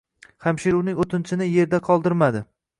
Hamshira 0.45 0.79
uning 0.79 1.03
oʻtinchini 1.05 1.51
yerda 1.51 1.83
qoldirmadi 1.91 2.47